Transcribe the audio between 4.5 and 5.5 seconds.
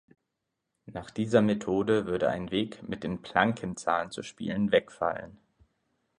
wegfallen.